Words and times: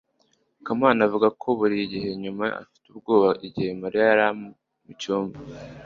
kamana 0.65 0.99
avuga 1.07 1.27
ko 1.41 1.47
buri 1.59 1.75
gihe 1.93 2.09
yumva 2.23 2.45
afite 2.61 2.85
ubwoba 2.89 3.29
igihe 3.47 3.71
mariya 3.81 4.07
ari 4.13 4.25
mucyumba 4.85 5.37